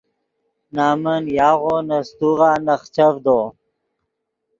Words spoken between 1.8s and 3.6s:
نے سیتوغا نخچڤدو